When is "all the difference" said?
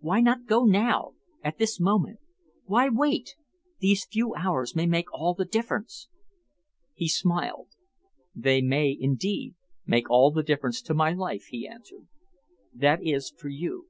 5.14-6.08, 10.10-10.82